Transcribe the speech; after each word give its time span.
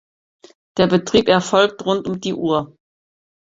Der 0.77 0.87
Betrieb 0.87 1.27
erfolgt 1.27 1.85
rund 1.85 2.07
um 2.07 2.19
die 2.19 2.33
Uhr. 2.33 2.75